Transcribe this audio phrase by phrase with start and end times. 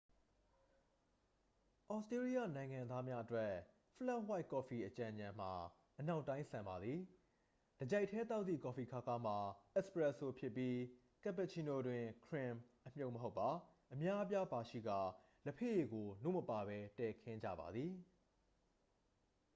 [1.87, 3.49] သြစတေးလျနိုင်ငံသားများအတွက်၊
[3.95, 5.53] 'ဖလက်ဝှိုက်' ကော်ဖီ အကြံဉာဏ်မှာ
[5.99, 6.99] အနောက်တိုင်းဆန်ပါသည်။
[7.79, 9.37] တစ်ကျိုက်တည်းသောက်သည့်ကော်ဖီခါးခါးမှာ
[9.75, 10.75] 'အက်စ်ပရက်စို' ဖြစ်ပြီး၊
[11.23, 13.49] ကပ်ပူချီနိုတွင် ခရင်မ် အမြုပ်မဟုတ်ပါ
[13.93, 14.99] အများအပြားပါရှိကာ၊
[15.45, 17.91] လက်ဖက်ရည်ကို နို့မပါဘဲ တည်ခင်းကြပါသည်။